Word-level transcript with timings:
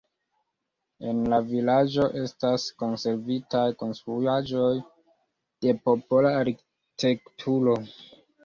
En 1.09 1.19
la 1.33 1.37
vilaĝo 1.49 2.07
estas 2.21 2.65
konservitaj 2.83 3.63
konstruaĵoj 3.83 4.73
de 5.67 5.77
popola 5.89 6.33
arkitekturo. 6.43 7.81